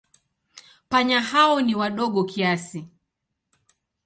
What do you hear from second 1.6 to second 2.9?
ni wadogo kiasi.